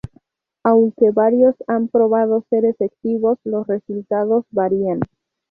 Aunque 0.63 1.11
varios 1.11 1.55
han 1.67 1.87
probado 1.87 2.43
ser 2.49 2.65
efectivos, 2.65 3.37
los 3.43 3.67
resultados 3.67 4.45
varían. 4.49 4.99